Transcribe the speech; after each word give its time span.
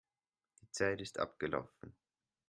Die 0.63 0.71
Zeit 0.71 0.99
ist 0.99 1.19
abgelaufen. 1.19 1.95